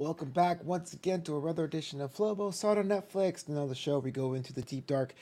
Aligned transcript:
Welcome 0.00 0.30
back 0.30 0.64
once 0.64 0.94
again 0.94 1.20
to 1.24 1.36
another 1.36 1.64
edition 1.64 2.00
of 2.00 2.14
Flobo. 2.14 2.54
Start 2.54 2.78
on 2.78 2.86
Netflix. 2.86 3.46
Another 3.46 3.74
show 3.74 3.98
we 3.98 4.10
go 4.10 4.32
into 4.32 4.50
the 4.54 4.62
deep 4.62 4.86
dark 4.86 5.12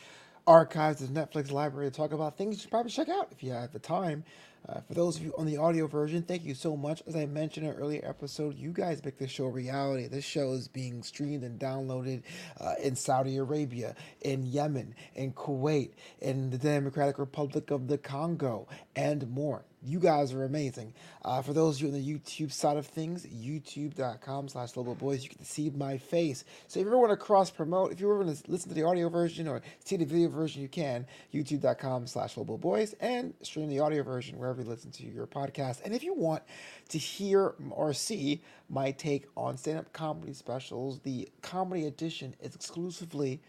archives 0.46 1.02
of 1.02 1.08
Netflix 1.08 1.50
library 1.50 1.90
to 1.90 1.96
talk 1.96 2.12
about 2.12 2.38
things 2.38 2.54
you 2.54 2.60
should 2.60 2.70
probably 2.70 2.92
check 2.92 3.08
out 3.08 3.26
if 3.32 3.42
you 3.42 3.50
have 3.50 3.72
the 3.72 3.80
time. 3.80 4.22
Uh, 4.66 4.80
for 4.80 4.94
those 4.94 5.16
of 5.16 5.22
you 5.22 5.34
on 5.36 5.46
the 5.46 5.56
audio 5.56 5.86
version, 5.86 6.22
thank 6.22 6.44
you 6.44 6.54
so 6.54 6.76
much. 6.76 7.02
As 7.06 7.16
I 7.16 7.26
mentioned 7.26 7.66
in 7.66 7.72
an 7.72 7.78
earlier 7.78 8.02
episode, 8.06 8.56
you 8.56 8.70
guys 8.70 9.04
make 9.04 9.18
this 9.18 9.30
show 9.30 9.46
a 9.46 9.50
reality. 9.50 10.06
This 10.06 10.24
show 10.24 10.52
is 10.52 10.68
being 10.68 11.02
streamed 11.02 11.42
and 11.42 11.58
downloaded 11.58 12.22
uh, 12.60 12.74
in 12.82 12.96
Saudi 12.96 13.36
Arabia, 13.36 13.94
in 14.22 14.46
Yemen, 14.46 14.94
in 15.14 15.32
Kuwait, 15.32 15.90
in 16.20 16.50
the 16.50 16.58
Democratic 16.58 17.18
Republic 17.18 17.70
of 17.70 17.88
the 17.88 17.98
Congo, 17.98 18.68
and 18.96 19.30
more. 19.30 19.64
You 19.82 20.00
guys 20.00 20.32
are 20.32 20.44
amazing. 20.44 20.92
Uh, 21.24 21.40
for 21.40 21.52
those 21.52 21.76
of 21.76 21.82
you 21.82 21.88
on 21.88 21.94
the 21.94 22.04
YouTube 22.04 22.50
side 22.50 22.76
of 22.76 22.86
things, 22.86 23.24
youtube.com 23.26 24.48
slash 24.48 24.72
boys, 24.72 25.22
you 25.22 25.30
can 25.30 25.44
see 25.44 25.70
my 25.70 25.98
face. 25.98 26.44
So 26.66 26.80
if 26.80 26.84
you 26.84 26.90
ever 26.90 26.98
want 26.98 27.12
to 27.12 27.16
cross 27.16 27.50
promote, 27.50 27.92
if 27.92 28.00
you 28.00 28.10
ever 28.10 28.24
want 28.24 28.36
to 28.44 28.50
listen 28.50 28.70
to 28.70 28.74
the 28.74 28.82
audio 28.82 29.08
version 29.08 29.46
or 29.46 29.62
see 29.84 29.96
the 29.96 30.04
video 30.04 30.28
version, 30.28 30.62
you 30.62 30.68
can. 30.68 31.06
youtube.com 31.32 32.08
slash 32.08 32.34
boys 32.34 32.94
and 33.00 33.34
stream 33.42 33.68
the 33.68 33.78
audio 33.78 34.02
version 34.02 34.36
wherever 34.48 34.62
you 34.62 34.68
listen 34.68 34.90
to 34.90 35.06
your 35.06 35.26
podcast. 35.26 35.82
And 35.84 35.94
if 35.94 36.02
you 36.02 36.14
want 36.14 36.42
to 36.88 36.98
hear 36.98 37.54
or 37.70 37.92
see 37.92 38.40
my 38.70 38.90
take 38.92 39.26
on 39.36 39.58
stand-up 39.58 39.92
comedy 39.92 40.32
specials, 40.32 41.00
the 41.00 41.28
comedy 41.42 41.86
edition 41.86 42.34
is 42.40 42.54
exclusively 42.54 43.42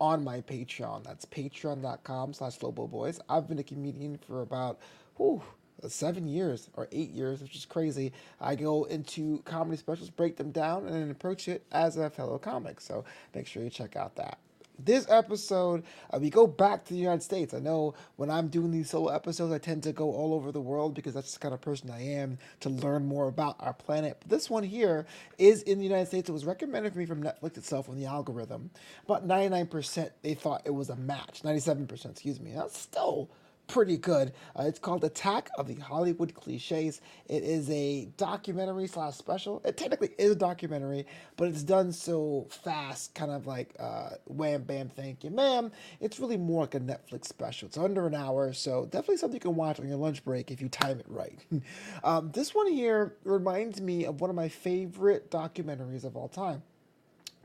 on 0.00 0.24
my 0.24 0.40
Patreon. 0.40 1.04
That's 1.04 1.26
patreon.com 1.26 2.32
slash 2.32 2.56
boys. 2.56 3.20
I've 3.28 3.46
been 3.46 3.58
a 3.58 3.62
comedian 3.62 4.18
for 4.26 4.40
about, 4.40 4.80
whew, 5.16 5.42
seven 5.88 6.26
years 6.26 6.70
or 6.74 6.88
eight 6.90 7.10
years, 7.10 7.42
which 7.42 7.54
is 7.54 7.66
crazy. 7.66 8.12
I 8.40 8.54
go 8.54 8.84
into 8.84 9.42
comedy 9.44 9.76
specials, 9.76 10.08
break 10.08 10.36
them 10.36 10.52
down, 10.52 10.86
and 10.86 10.94
then 10.94 11.10
approach 11.10 11.48
it 11.48 11.66
as 11.70 11.98
a 11.98 12.08
fellow 12.08 12.38
comic. 12.38 12.80
So 12.80 13.04
make 13.34 13.46
sure 13.46 13.62
you 13.62 13.68
check 13.68 13.94
out 13.94 14.16
that. 14.16 14.38
This 14.78 15.06
episode, 15.08 15.84
uh, 16.10 16.18
we 16.18 16.30
go 16.30 16.46
back 16.46 16.84
to 16.84 16.92
the 16.92 17.00
United 17.00 17.22
States. 17.22 17.54
I 17.54 17.60
know 17.60 17.94
when 18.16 18.30
I'm 18.30 18.48
doing 18.48 18.70
these 18.70 18.90
solo 18.90 19.08
episodes, 19.08 19.52
I 19.52 19.58
tend 19.58 19.82
to 19.84 19.92
go 19.92 20.12
all 20.12 20.34
over 20.34 20.52
the 20.52 20.60
world 20.60 20.94
because 20.94 21.14
that's 21.14 21.32
the 21.32 21.38
kind 21.38 21.54
of 21.54 21.60
person 21.62 21.90
I 21.90 22.02
am 22.02 22.38
to 22.60 22.68
learn 22.68 23.06
more 23.06 23.28
about 23.28 23.56
our 23.60 23.72
planet. 23.72 24.18
But 24.20 24.28
this 24.28 24.50
one 24.50 24.64
here 24.64 25.06
is 25.38 25.62
in 25.62 25.78
the 25.78 25.84
United 25.84 26.08
States. 26.08 26.28
It 26.28 26.32
was 26.32 26.44
recommended 26.44 26.92
for 26.92 26.98
me 26.98 27.06
from 27.06 27.22
Netflix 27.22 27.56
itself 27.56 27.88
on 27.88 27.96
the 27.96 28.06
algorithm. 28.06 28.70
About 29.06 29.26
99% 29.26 30.10
they 30.22 30.34
thought 30.34 30.62
it 30.66 30.74
was 30.74 30.90
a 30.90 30.96
match. 30.96 31.42
97%, 31.42 32.10
excuse 32.10 32.38
me. 32.40 32.52
That's 32.54 32.78
still 32.78 33.30
pretty 33.66 33.96
good. 33.96 34.32
Uh, 34.58 34.64
it's 34.64 34.78
called 34.78 35.04
Attack 35.04 35.50
of 35.58 35.66
the 35.68 35.74
Hollywood 35.76 36.34
Cliches. 36.34 37.00
It 37.26 37.42
is 37.42 37.68
a 37.70 38.06
documentary 38.16 38.86
slash 38.86 39.14
special. 39.14 39.60
It 39.64 39.76
technically 39.76 40.10
is 40.18 40.32
a 40.32 40.36
documentary, 40.36 41.06
but 41.36 41.48
it's 41.48 41.62
done 41.62 41.92
so 41.92 42.46
fast, 42.50 43.14
kind 43.14 43.30
of 43.30 43.46
like 43.46 43.74
uh, 43.78 44.10
wham 44.26 44.62
bam, 44.62 44.88
thank 44.88 45.24
you, 45.24 45.30
ma'am. 45.30 45.72
It's 46.00 46.20
really 46.20 46.36
more 46.36 46.62
like 46.62 46.74
a 46.74 46.80
Netflix 46.80 47.26
special. 47.26 47.66
It's 47.66 47.78
under 47.78 48.06
an 48.06 48.14
hour, 48.14 48.52
so 48.52 48.84
definitely 48.84 49.18
something 49.18 49.36
you 49.36 49.40
can 49.40 49.56
watch 49.56 49.80
on 49.80 49.88
your 49.88 49.98
lunch 49.98 50.24
break 50.24 50.50
if 50.50 50.60
you 50.60 50.68
time 50.68 51.00
it 51.00 51.06
right. 51.08 51.38
um, 52.04 52.30
this 52.32 52.54
one 52.54 52.70
here 52.70 53.14
reminds 53.24 53.80
me 53.80 54.04
of 54.04 54.20
one 54.20 54.30
of 54.30 54.36
my 54.36 54.48
favorite 54.48 55.30
documentaries 55.30 56.04
of 56.04 56.16
all 56.16 56.28
time 56.28 56.62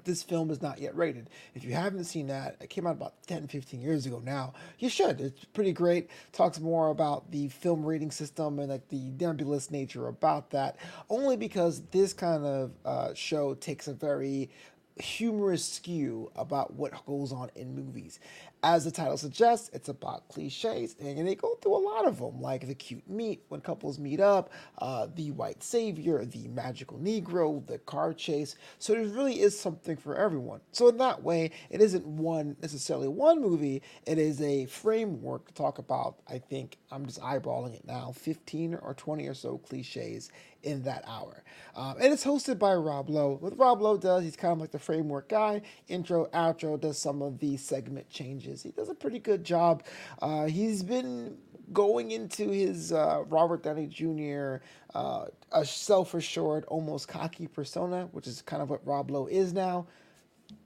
this 0.04 0.24
film 0.24 0.50
is 0.52 0.62
not 0.62 0.80
yet 0.80 0.96
rated. 0.96 1.30
If 1.56 1.64
you 1.64 1.74
haven't 1.74 2.06
seen 2.06 2.28
that, 2.28 2.58
it 2.62 2.70
came 2.70 2.88
out 2.88 2.96
about 2.96 3.14
10, 3.28 3.48
15 3.48 3.82
years 3.82 4.06
ago 4.06 4.22
now. 4.24 4.54
You 4.80 4.90
should. 4.90 5.22
It's 5.22 5.46
pretty 5.46 5.74
great. 5.74 6.10
Talks 6.32 6.60
more 6.60 6.90
about 6.90 7.32
the 7.32 7.48
film 7.50 7.86
rating 7.86 8.12
system 8.12 8.60
and 8.60 8.70
like 8.70 8.88
the 8.90 9.12
nebulous 9.20 9.72
nature 9.72 10.08
about 10.08 10.52
that, 10.52 10.78
only 11.10 11.38
because 11.38 11.82
this 11.92 12.14
kind 12.14 12.46
of 12.46 12.72
uh, 12.86 13.14
show 13.14 13.54
takes 13.56 13.88
a 13.88 13.94
very 13.94 14.50
humorous 14.98 15.66
skew 15.66 16.32
about 16.36 16.74
what 16.74 17.06
goes 17.06 17.32
on 17.32 17.50
in 17.56 17.76
movies. 17.76 18.20
As 18.64 18.86
the 18.86 18.92
title 18.92 19.18
suggests, 19.18 19.72
it's 19.74 19.90
about 19.90 20.30
cliches, 20.30 20.96
and 21.00 21.28
they 21.28 21.34
go 21.34 21.56
through 21.56 21.76
a 21.76 21.84
lot 21.84 22.06
of 22.06 22.20
them, 22.20 22.40
like 22.42 22.68
the 22.68 22.76
cute 22.76 23.10
meet 23.10 23.44
when 23.50 23.60
couples 23.60 23.98
meet 23.98 24.20
up, 24.20 24.52
uh, 24.78 25.08
the 25.16 25.32
white 25.32 25.64
savior, 25.64 26.24
the 26.26 26.48
magical 26.50 27.00
Negro, 27.00 27.66
the 27.66 27.80
car 27.80 28.14
chase. 28.14 28.56
So 28.78 28.94
there 28.94 29.04
really 29.04 29.42
is 29.42 29.60
something 29.60 29.98
for 29.98 30.16
everyone. 30.16 30.62
So 30.74 30.90
in 30.90 30.98
that 30.98 31.24
way, 31.24 31.50
it 31.72 31.82
isn't 31.82 32.06
one 32.06 32.56
necessarily 32.62 33.08
one 33.08 33.42
movie. 33.42 33.82
It 34.06 34.20
is 34.20 34.40
a 34.42 34.68
framework 34.68 35.48
to 35.48 35.54
talk 35.56 35.80
about. 35.80 36.18
I 36.30 36.38
think 36.38 36.78
I'm 36.92 37.08
just 37.08 37.20
eyeballing 37.22 37.74
it 37.74 37.86
now, 37.88 38.12
15 38.12 38.76
or 38.76 38.94
20 38.94 39.28
or 39.28 39.34
so 39.34 39.58
cliches 39.58 40.30
in 40.64 40.84
that 40.84 41.04
hour. 41.08 41.44
Um, 41.76 41.96
and 42.00 42.14
it's 42.14 42.26
hosted 42.26 42.60
by 42.60 42.74
Rob 42.74 43.10
Lowe. 43.10 43.38
What 43.40 43.58
Rob 43.58 43.82
Lowe 43.82 43.98
does, 43.98 44.24
he's 44.24 44.36
kind 44.36 44.54
of 44.54 44.60
like 44.60 44.72
the 44.72 44.80
framework 44.80 45.30
guy. 45.30 45.62
Intro, 45.88 46.28
outro, 46.28 46.80
does 46.80 46.98
some 46.98 47.22
of 47.22 47.40
the 47.40 47.58
segment 47.58 48.10
changes. 48.10 48.51
He 48.64 48.72
does 48.72 48.90
a 48.90 48.96
pretty 48.96 49.20
good 49.20 49.44
job. 49.44 49.84
Uh, 50.22 50.46
he's 50.46 50.84
been 50.84 51.38
going 51.74 52.12
into 52.12 52.50
his 52.50 52.92
uh, 52.92 53.24
Robert 53.30 53.64
Downey 53.64 53.88
Jr. 53.88 54.58
Uh, 54.94 55.26
a 55.52 55.66
self-assured, 55.66 56.66
almost 56.66 57.08
cocky 57.08 57.48
persona, 57.48 58.10
which 58.12 58.28
is 58.28 58.42
kind 58.42 58.62
of 58.62 58.70
what 58.70 58.86
Rob 58.86 59.12
Lowe 59.12 59.28
is 59.28 59.54
now. 59.54 59.88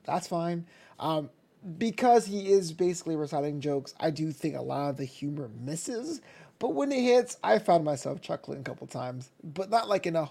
That's 0.05 0.27
fine. 0.27 0.65
Um, 0.99 1.29
because 1.77 2.25
he 2.25 2.51
is 2.51 2.71
basically 2.71 3.15
reciting 3.15 3.59
jokes, 3.59 3.93
I 3.99 4.11
do 4.11 4.31
think 4.31 4.55
a 4.55 4.61
lot 4.61 4.89
of 4.89 4.97
the 4.97 5.05
humor 5.05 5.49
misses. 5.59 6.21
But 6.59 6.73
when 6.73 6.91
it 6.91 7.01
hits, 7.01 7.37
I 7.43 7.59
found 7.59 7.83
myself 7.83 8.21
chuckling 8.21 8.59
a 8.59 8.63
couple 8.63 8.87
times, 8.87 9.29
but 9.43 9.69
not 9.69 9.89
like 9.89 10.05
in 10.05 10.15
a 10.15 10.29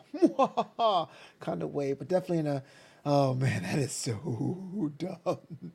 kind 1.41 1.63
of 1.63 1.75
way, 1.75 1.93
but 1.93 2.09
definitely 2.09 2.39
in 2.39 2.47
a, 2.47 2.63
oh 3.05 3.35
man, 3.35 3.63
that 3.63 3.79
is 3.79 3.93
so 3.93 4.93
dumb. 4.99 5.73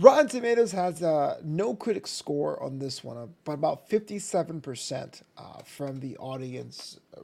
Rotten 0.00 0.28
Tomatoes 0.28 0.72
has 0.72 1.02
a 1.02 1.38
no 1.44 1.74
critic 1.74 2.06
score 2.06 2.62
on 2.62 2.78
this 2.78 3.04
one, 3.04 3.18
uh, 3.18 3.26
but 3.44 3.52
about 3.52 3.90
57% 3.90 5.22
uh, 5.36 5.42
from 5.62 6.00
the 6.00 6.16
audience 6.16 6.98
uh, 7.14 7.20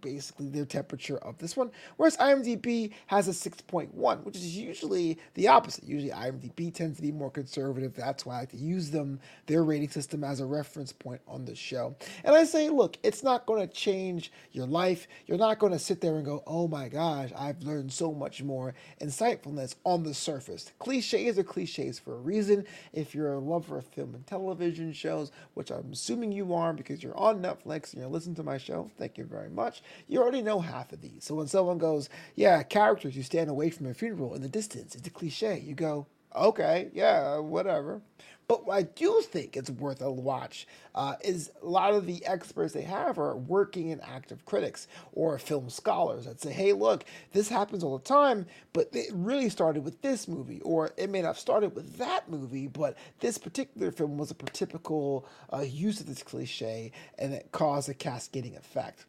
basically 0.00 0.48
the 0.48 0.66
temperature 0.66 1.18
of 1.18 1.38
this 1.38 1.56
one. 1.56 1.70
Whereas 1.96 2.16
IMDb 2.16 2.92
has 3.06 3.28
a 3.28 3.30
6.1, 3.30 4.24
which 4.24 4.36
is 4.36 4.56
usually 4.56 5.18
the 5.34 5.48
opposite. 5.48 5.84
Usually 5.84 6.12
IMDb 6.12 6.72
tends 6.72 6.96
to 6.96 7.02
be 7.02 7.12
more 7.12 7.30
conservative. 7.30 7.94
That's 7.94 8.26
why 8.26 8.36
I 8.36 8.40
like 8.40 8.50
to 8.50 8.56
use 8.56 8.90
them, 8.90 9.20
their 9.46 9.64
rating 9.64 9.90
system, 9.90 10.24
as 10.24 10.40
a 10.40 10.46
reference 10.46 10.92
point 10.92 11.20
on 11.26 11.44
the 11.44 11.54
show. 11.54 11.96
And 12.24 12.34
I 12.34 12.44
say, 12.44 12.68
look, 12.68 12.96
it's 13.02 13.22
not 13.22 13.46
going 13.46 13.66
to 13.66 13.72
change 13.72 14.32
your 14.52 14.66
life. 14.66 15.08
You're 15.26 15.38
not 15.38 15.58
going 15.58 15.72
to 15.72 15.78
sit 15.78 16.00
there 16.00 16.16
and 16.16 16.24
go, 16.24 16.42
oh 16.46 16.68
my 16.68 16.88
gosh, 16.88 17.30
I've 17.36 17.62
learned 17.62 17.92
so 17.92 18.12
much 18.12 18.42
more 18.42 18.74
insightfulness 19.00 19.74
on 19.84 20.02
the 20.02 20.14
surface. 20.14 20.72
Cliches 20.78 21.38
are 21.38 21.44
cliches 21.44 21.98
for 21.98 22.14
a 22.14 22.18
reason. 22.18 22.64
If 22.92 23.14
you're 23.14 23.34
a 23.34 23.38
lover 23.38 23.78
of 23.78 23.86
film 23.86 24.14
and 24.14 24.26
television 24.26 24.92
shows, 24.92 25.30
which 25.54 25.70
I'm 25.70 25.92
assuming 25.92 26.32
you 26.32 26.54
are 26.54 26.72
because 26.72 27.02
you're 27.02 27.16
on 27.16 27.42
Netflix 27.42 27.92
and 27.92 28.02
you're 28.02 28.10
listening 28.10 28.36
to 28.36 28.42
my 28.42 28.58
show, 28.58 28.90
thank 28.98 29.18
you 29.18 29.24
very 29.24 29.50
much 29.50 29.82
you 30.08 30.20
already 30.20 30.42
know 30.42 30.60
half 30.60 30.92
of 30.92 31.00
these. 31.00 31.24
So 31.24 31.34
when 31.34 31.46
someone 31.46 31.78
goes, 31.78 32.08
yeah, 32.34 32.62
characters, 32.62 33.16
you 33.16 33.22
stand 33.22 33.50
away 33.50 33.70
from 33.70 33.86
a 33.86 33.94
funeral 33.94 34.34
in 34.34 34.42
the 34.42 34.48
distance, 34.48 34.94
it's 34.94 35.06
a 35.06 35.10
cliche. 35.10 35.60
You 35.64 35.74
go, 35.74 36.06
okay, 36.34 36.90
yeah, 36.92 37.38
whatever. 37.38 38.02
But 38.48 38.66
what 38.66 38.76
I 38.76 38.82
do 38.82 39.22
think 39.24 39.56
it's 39.56 39.70
worth 39.70 40.00
a 40.00 40.10
watch 40.10 40.68
uh, 40.94 41.16
is 41.24 41.50
a 41.62 41.66
lot 41.66 41.94
of 41.94 42.06
the 42.06 42.24
experts 42.24 42.72
they 42.72 42.82
have 42.82 43.18
are 43.18 43.36
working 43.36 43.90
and 43.90 44.00
active 44.02 44.44
critics 44.44 44.86
or 45.12 45.36
film 45.38 45.68
scholars 45.68 46.26
that 46.26 46.40
say, 46.40 46.52
hey, 46.52 46.72
look, 46.72 47.04
this 47.32 47.48
happens 47.48 47.82
all 47.82 47.98
the 47.98 48.04
time, 48.04 48.46
but 48.72 48.88
it 48.92 49.10
really 49.12 49.48
started 49.48 49.84
with 49.84 50.00
this 50.00 50.28
movie, 50.28 50.60
or 50.60 50.92
it 50.96 51.10
may 51.10 51.22
not 51.22 51.28
have 51.28 51.38
started 51.38 51.74
with 51.74 51.98
that 51.98 52.30
movie, 52.30 52.68
but 52.68 52.96
this 53.18 53.36
particular 53.36 53.90
film 53.90 54.16
was 54.16 54.30
a 54.30 54.34
typical 54.34 55.26
uh, 55.52 55.62
use 55.62 56.00
of 56.00 56.06
this 56.06 56.22
cliche 56.22 56.92
and 57.18 57.32
it 57.32 57.50
caused 57.50 57.88
a 57.88 57.94
cascading 57.94 58.54
effect. 58.56 59.06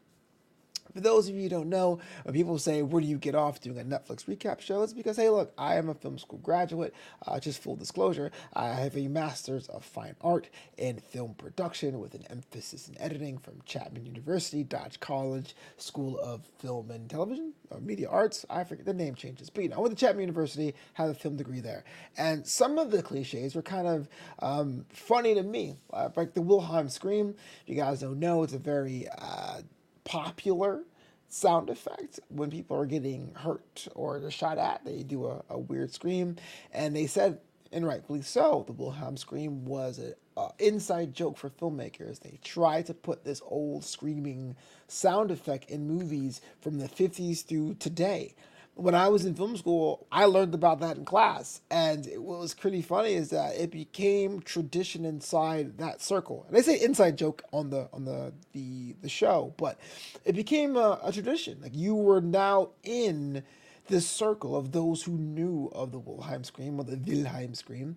For 0.94 1.01
those 1.01 1.28
of 1.30 1.36
you 1.36 1.44
who 1.44 1.50
don't 1.50 1.69
know, 1.69 2.00
when 2.24 2.34
people 2.34 2.57
say, 2.57 2.81
Where 2.81 3.01
do 3.01 3.07
you 3.07 3.18
get 3.18 3.36
off 3.36 3.62
doing 3.62 3.80
a 3.80 3.84
Netflix 3.84 4.25
recap 4.25 4.62
show? 4.62 4.84
It's 4.84 4.94
because, 4.94 5.18
hey, 5.18 5.30
look, 5.30 5.54
I 5.57 5.75
am 5.75 5.89
a 5.89 5.94
film 5.94 6.18
school 6.18 6.39
graduate. 6.39 6.94
Uh, 7.25 7.39
just 7.39 7.62
full 7.62 7.75
disclosure, 7.75 8.31
I 8.54 8.69
have 8.69 8.98
a 8.98 9.07
master's 9.07 9.68
of 9.68 9.84
fine 9.84 10.16
art 10.22 10.50
in 10.78 11.00
film 11.00 11.34
production 11.36 12.00
with 12.00 12.13
an 12.13 12.25
emphasis 12.30 12.88
in 12.88 13.00
editing 13.01 13.38
from 13.38 13.62
Chapman 13.66 14.06
University, 14.06 14.63
Dodge 14.63 15.00
College, 15.00 15.56
School 15.78 16.19
of 16.19 16.45
Film 16.60 16.92
and 16.92 17.10
Television, 17.10 17.54
or 17.69 17.80
Media 17.80 18.10
Arts. 18.10 18.45
I 18.50 18.63
forget 18.63 18.86
the 18.86 18.94
name 18.94 19.16
changes. 19.16 19.50
But, 19.50 19.63
you 19.63 19.69
know, 19.69 19.78
I 19.78 19.80
went 19.80 19.98
to 19.98 20.06
Chapman 20.06 20.22
University, 20.22 20.74
have 20.94 21.10
a 21.10 21.13
film 21.13 21.36
degree 21.38 21.60
there. 21.60 21.84
And 22.18 22.45
some 22.45 22.78
of 22.78 22.92
the 22.92 23.04
cliches 23.04 23.56
were 23.56 23.62
kind 23.62 23.88
of 23.88 24.07
um, 24.39 24.86
funny 24.89 25.34
to 25.36 25.44
me, 25.44 25.75
uh, 25.94 26.10
like 26.16 26.34
the 26.34 26.42
Wilhelm 26.42 26.89
scream. 26.89 27.36
If 27.63 27.69
you 27.69 27.75
guys 27.75 28.00
don't 28.00 28.19
know, 28.19 28.44
it's 28.44 28.54
a 28.54 28.60
very 28.60 29.07
uh, 29.18 29.62
popular 30.07 30.83
sound 31.30 31.69
effect 31.69 32.19
when 32.30 32.50
people 32.50 32.77
are 32.77 32.86
getting 32.86 33.33
hurt 33.36 33.88
or 33.94 34.19
they're 34.19 34.31
shot 34.31 34.57
at. 34.57 34.86
They 34.86 35.04
do 35.04 35.25
a, 35.25 35.44
a 35.50 35.59
weird 35.59 35.94
scream. 35.94 36.38
And 36.71 36.95
they 36.95 37.07
said, 37.07 37.39
and 37.74 37.86
rightfully 37.86 38.21
so, 38.21 38.63
the 38.65 38.71
Wilhelm 38.71 39.18
scream 39.18 39.65
was 39.65 40.00
an 40.00 40.13
inside 40.59 41.13
joke 41.13 41.38
for 41.38 41.50
filmmakers. 41.50 42.21
They 42.21 42.39
tried 42.42 42.86
to 42.86 42.94
put 42.94 43.25
this 43.25 43.42
old 43.45 43.83
screaming 43.83 44.56
sound 44.88 45.30
effect 45.30 45.69
in 45.69 45.86
movies 45.86 46.39
from 46.62 46.80
the 46.80 46.88
50s 46.88 47.45
through 47.45 47.75
today. 47.75 48.33
When 48.77 48.95
I 48.95 49.07
was 49.09 49.25
in 49.25 49.33
film 49.33 49.57
school, 49.57 50.06
I 50.12 50.25
learned 50.25 50.53
about 50.53 50.79
that 50.81 50.97
in 50.97 51.06
class. 51.06 51.62
And 51.71 52.07
what 52.18 52.39
was 52.39 52.53
pretty 52.53 52.81
funny 52.81 53.13
is 53.13 53.29
that 53.31 53.56
it 53.56 53.71
became 53.71 54.41
tradition 54.41 55.03
inside 55.03 55.77
that 55.79 56.01
circle. 56.01 56.45
And 56.47 56.56
I 56.56 56.62
say 56.62 56.79
inside 56.79 57.18
joke 57.18 57.44
on 57.51 57.69
the 57.71 57.89
on 57.91 58.06
the 58.06 58.33
the, 58.53 58.95
the 59.01 59.09
show, 59.09 59.53
but 59.57 59.79
it 60.25 60.35
became 60.35 60.77
a, 60.77 61.00
a 61.03 61.12
tradition. 61.12 61.59
Like 61.62 61.75
you 61.75 61.95
were 61.95 62.21
now 62.21 62.69
in 62.83 63.44
this 63.88 64.07
circle 64.07 64.56
of 64.56 64.71
those 64.71 65.03
who 65.03 65.13
knew 65.13 65.71
of 65.74 65.91
the 65.91 66.00
Wilhelm 66.00 66.44
scream 66.44 66.79
or 66.79 66.83
the 66.83 66.97
Wilhelm 66.97 67.56
scream. 67.56 67.95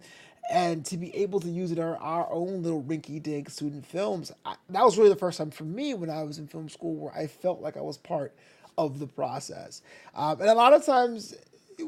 And 0.51 0.85
to 0.87 0.97
be 0.97 1.15
able 1.15 1.39
to 1.41 1.49
use 1.49 1.71
it 1.71 1.79
in 1.79 1.85
our, 1.85 1.97
our 1.99 2.33
own 2.33 2.63
little 2.63 2.83
rinky 2.83 3.23
dink 3.23 3.51
student 3.51 3.87
films, 3.87 4.33
I, 4.45 4.57
that 4.71 4.85
was 4.85 4.99
really 4.99 5.11
the 5.11 5.17
first 5.17 5.39
time 5.39 5.51
for 5.51 5.65
me 5.65 5.95
when 5.95 6.11
I 6.11 6.25
was 6.25 6.39
in 6.39 6.49
film 6.49 6.69
school 6.69 6.97
where 6.97 7.15
I 7.15 7.29
felt 7.29 7.61
like 7.61 7.77
I 7.77 7.83
was 7.83 7.99
part 7.99 8.35
of 8.79 8.99
the 8.99 9.07
process. 9.07 9.83
Um, 10.15 10.41
and 10.41 10.51
a 10.51 10.55
lot 10.55 10.73
of 10.73 10.85
times 10.85 11.35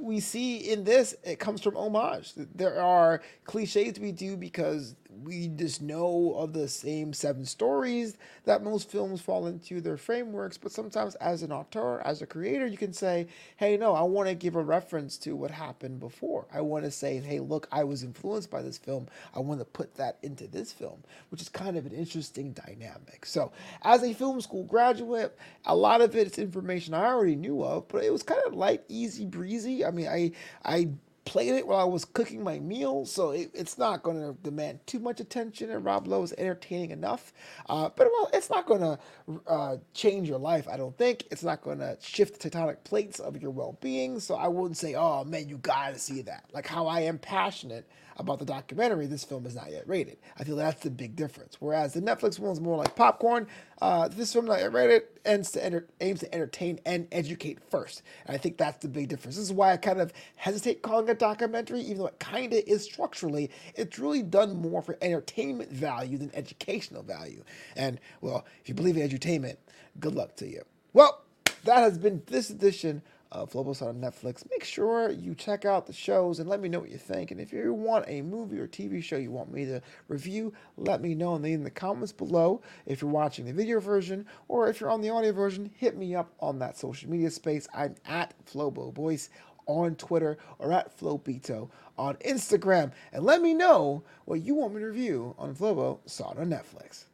we 0.00 0.20
see 0.20 0.58
in 0.58 0.84
this, 0.84 1.14
it 1.25 1.38
comes 1.38 1.61
from 1.61 1.76
homage. 1.76 2.32
There 2.37 2.81
are 2.81 3.23
cliches 3.44 3.99
we 3.99 4.12
do 4.12 4.37
because 4.37 4.94
we 5.25 5.49
just 5.49 5.83
know 5.83 6.35
of 6.37 6.53
the 6.53 6.69
same 6.69 7.13
seven 7.13 7.45
stories 7.45 8.17
that 8.45 8.63
most 8.63 8.91
films 8.91 9.21
fall 9.21 9.47
into 9.47 9.81
their 9.81 9.97
frameworks. 9.97 10.59
But 10.59 10.73
sometimes, 10.73 11.15
as 11.17 11.43
an 11.43 11.53
author, 11.53 12.01
as 12.05 12.23
a 12.23 12.27
creator, 12.27 12.67
you 12.67 12.77
can 12.77 12.93
say, 12.93 13.27
hey, 13.57 13.77
no, 13.77 13.95
I 13.95 14.03
want 14.03 14.29
to 14.29 14.35
give 14.35 14.57
a 14.57 14.63
reference 14.63 15.17
to 15.19 15.37
what 15.37 15.51
happened 15.51 16.01
before. 16.01 16.47
I 16.53 16.61
want 16.61 16.85
to 16.85 16.91
say, 16.91 17.19
hey, 17.19 17.41
look, 17.41 17.69
I 17.71 17.85
was 17.85 18.03
influenced 18.03 18.51
by 18.51 18.63
this 18.63 18.79
film. 18.79 19.09
I 19.35 19.41
want 19.41 19.61
to 19.61 19.65
put 19.65 19.95
that 19.97 20.19
into 20.23 20.47
this 20.47 20.73
film, 20.73 21.03
which 21.31 21.41
is 21.41 21.49
kind 21.49 21.77
of 21.77 21.87
an 21.87 21.93
interesting 21.93 22.53
dynamic. 22.53 23.25
So, 23.27 23.53
as 23.83 24.03
a 24.03 24.15
film 24.15 24.41
school 24.41 24.65
graduate, 24.65 25.37
a 25.65 25.77
lot 25.77 26.01
of 26.01 26.15
it's 26.17 26.39
information 26.39 26.95
I 26.95 27.07
already 27.07 27.37
knew 27.37 27.63
of, 27.63 27.89
but 27.89 28.05
it 28.05 28.13
was 28.13 28.23
kind 28.23 28.41
of 28.47 28.55
light, 28.55 28.83
easy 28.89 29.27
breezy. 29.27 29.85
I 29.85 29.91
mean, 29.91 30.09
I, 30.09 30.33
I, 30.65 30.89
played 31.25 31.55
it 31.55 31.67
while 31.67 31.79
I 31.79 31.85
was 31.85 32.05
cooking 32.05 32.43
my 32.45 32.59
meal, 32.59 33.07
so 33.07 33.31
it, 33.33 33.51
it's 33.55 33.79
not 33.79 34.03
going 34.03 34.21
to 34.21 34.37
demand 34.43 34.81
too 34.87 34.99
much 34.99 35.21
attention. 35.21 35.71
And 35.71 35.85
Rob 35.85 36.07
Lowe 36.09 36.23
is 36.23 36.35
entertaining 36.39 36.91
enough, 36.93 37.33
uh, 37.69 37.91
but 37.97 38.09
well, 38.13 38.31
it's 38.33 38.51
not 38.51 38.67
going 38.67 38.81
to 38.83 38.99
uh, 39.47 39.77
change 39.95 40.29
your 40.29 40.39
life. 40.39 40.69
I 40.69 40.77
don't 40.77 40.97
think 40.99 41.25
it's 41.31 41.45
not 41.45 41.63
going 41.63 41.79
to 41.79 41.97
shift 42.01 42.41
the 42.41 42.51
tectonic 42.51 42.85
plates 42.85 43.21
of 43.21 43.41
your 43.41 43.51
well-being. 43.51 44.21
So 44.21 44.37
I 44.37 44.49
wouldn't 44.49 44.77
say, 44.79 44.95
"Oh 44.95 45.25
man, 45.25 45.49
you 45.49 45.59
got 45.59 45.95
to 45.95 45.99
see 45.99 46.23
that." 46.23 46.45
Like 46.53 46.67
how 46.67 46.87
I 46.87 47.01
am 47.03 47.19
passionate 47.19 47.89
about 48.19 48.39
the 48.39 48.45
documentary, 48.45 49.07
this 49.07 49.25
film 49.25 49.47
is 49.47 49.55
not 49.55 49.71
yet 49.71 49.89
rated. 49.89 50.19
I 50.39 50.45
feel 50.45 50.57
that's 50.57 50.83
the 50.83 50.91
big 50.91 51.17
difference. 51.17 51.57
Whereas 51.61 51.95
the 51.95 52.01
Netflix 52.03 52.39
one 52.39 52.53
is 52.53 52.61
more 52.61 52.77
like 52.77 52.95
popcorn. 52.95 53.47
Uh, 53.81 54.09
this 54.09 54.33
film 54.33 54.47
not 54.47 54.61
yet 54.61 54.73
rated 54.73 55.03
ends 55.25 55.53
to 55.53 55.65
enter, 55.65 55.87
aims 56.01 56.21
to 56.21 56.35
entertain 56.35 56.81
and 56.85 57.07
educate 57.13 57.59
first. 57.71 58.03
And 58.27 58.35
I 58.35 58.39
think 58.39 58.57
that's 58.57 58.79
the 58.79 58.89
big 58.89 59.09
difference. 59.09 59.37
This 59.37 59.45
is 59.45 59.53
why 59.53 59.73
I 59.73 59.77
kind 59.77 60.01
of 60.01 60.13
hesitate 60.37 60.83
calling 60.83 61.09
it 61.09 61.13
a 61.13 61.15
documentary, 61.15 61.81
even 61.81 61.99
though 61.99 62.07
it 62.07 62.19
kind 62.19 62.53
of 62.53 62.63
is 62.67 62.85
structurally. 62.85 63.51
It's 63.75 63.99
really 63.99 64.23
done 64.23 64.57
more 64.57 64.83
for 64.83 64.99
entertainment 65.03 65.71
value 65.71 66.19
than 66.19 66.31
educational 66.35 67.03
value. 67.03 67.45
And 67.77 68.01
well, 68.21 68.45
if 68.61 68.69
you 68.69 68.75
believe 68.75 68.97
in 68.97 69.09
edutainment, 69.09 69.57
good 70.01 70.15
luck 70.15 70.37
to 70.37 70.49
you. 70.49 70.63
Well, 70.93 71.23
that 71.65 71.79
has 71.79 71.99
been 71.99 72.23
this 72.27 72.51
edition 72.51 73.03
uh, 73.32 73.46
Flobo's 73.46 73.81
on 73.82 73.96
Netflix. 73.96 74.49
Make 74.50 74.62
sure 74.62 75.11
you 75.11 75.34
check 75.34 75.64
out 75.64 75.87
the 75.87 75.93
shows 75.93 76.38
and 76.38 76.49
let 76.49 76.61
me 76.61 76.69
know 76.69 76.81
what 76.81 76.90
you 76.90 76.99
think. 76.99 77.31
And 77.31 77.40
if 77.40 77.52
you 77.52 77.73
want 77.73 78.05
a 78.06 78.20
movie 78.23 78.58
or 78.58 78.69
TV 78.69 79.02
show 79.02 79.17
you 79.17 79.31
want 79.31 79.50
me 79.50 79.64
to 79.64 79.81
review, 80.08 80.52
let 80.76 81.00
me 81.00 81.14
know 81.14 81.34
in 81.34 81.43
the, 81.43 81.52
in 81.52 81.64
the 81.64 81.70
comments 81.70 82.12
below. 82.12 82.61
If 82.87 83.00
you're 83.00 83.11
watching 83.11 83.46
the 83.46 83.52
video 83.52 83.81
version 83.81 84.26
or 84.49 84.69
if 84.69 84.81
you're 84.81 84.90
on 84.90 85.00
the 85.00 85.08
audio 85.11 85.32
version, 85.32 85.70
hit 85.76 85.96
me 85.96 86.14
up 86.14 86.31
on 86.40 86.58
that 86.58 86.76
social 86.76 87.11
media 87.11 87.31
space. 87.31 87.67
I'm 87.75 87.94
at 88.05 88.34
Flobo 88.44 88.93
Voice 88.93 89.31
on 89.67 89.94
Twitter 89.94 90.37
or 90.58 90.73
at 90.73 90.96
Flowbito 90.99 91.70
on 91.96 92.17
Instagram. 92.17 92.93
And 93.12 93.25
let 93.25 93.40
me 93.40 93.55
know 93.55 94.02
what 94.26 94.43
you 94.43 94.55
want 94.55 94.75
me 94.75 94.81
to 94.81 94.87
review 94.87 95.34
on 95.38 95.55
Flobo 95.55 96.00
Saw 96.05 96.31
on 96.31 96.50
Netflix. 96.50 97.06